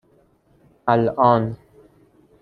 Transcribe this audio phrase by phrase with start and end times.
[0.87, 1.55] آلان